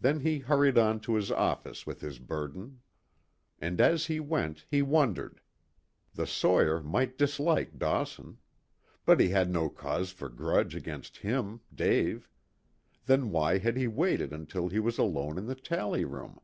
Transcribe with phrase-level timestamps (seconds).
[0.00, 2.80] Then he hurried on to his office with his burden.
[3.58, 5.42] And as he went he wondered.
[6.14, 8.38] The sawyer might dislike Dawson.
[9.04, 12.30] But he had no cause for grudge against him, Dave.
[13.04, 16.40] Then why had he waited until he was alone in the tally room?